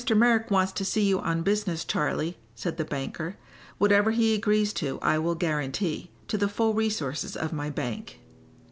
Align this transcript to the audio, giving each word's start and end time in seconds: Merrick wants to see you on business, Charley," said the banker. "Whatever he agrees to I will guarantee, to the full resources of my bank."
Merrick 0.15 0.49
wants 0.49 0.71
to 0.71 0.83
see 0.83 1.03
you 1.03 1.19
on 1.19 1.43
business, 1.43 1.85
Charley," 1.85 2.39
said 2.55 2.77
the 2.77 2.83
banker. 2.83 3.35
"Whatever 3.77 4.09
he 4.09 4.33
agrees 4.33 4.73
to 4.73 4.97
I 4.99 5.19
will 5.19 5.35
guarantee, 5.35 6.09
to 6.27 6.39
the 6.39 6.49
full 6.49 6.73
resources 6.73 7.37
of 7.37 7.53
my 7.53 7.69
bank." 7.69 8.19